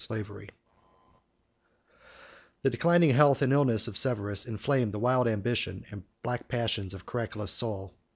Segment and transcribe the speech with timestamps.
[0.09, 0.49] ]The
[2.71, 7.05] declining health and last illness of Severus inflamed the wild ambition and black passions of
[7.05, 7.93] Caracalla's soul.